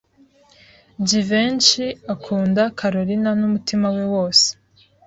Jivency 1.07 1.85
akunda 2.13 2.61
Kalorina 2.77 3.31
n'umutima 3.39 3.87
we 3.95 4.03
wose. 4.13 4.47